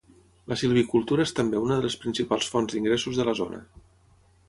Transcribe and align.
La 0.53 0.55
silvicultura 0.61 1.27
és 1.29 1.35
també 1.41 1.61
una 1.67 1.79
de 1.81 1.85
les 1.89 1.99
principals 2.07 2.51
fonts 2.55 2.77
d'ingressos 2.79 3.21
de 3.21 3.31
la 3.33 3.41
zona. 3.45 3.65